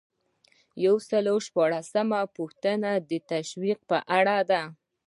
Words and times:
یو 0.85 0.95
سل 1.09 1.25
او 1.31 1.37
شپږلسمه 1.47 2.21
پوښتنه 2.37 2.89
د 3.09 3.11
تشویق 3.31 3.79
په 3.89 3.97
اړه 4.17 4.37
ده. 4.49 4.61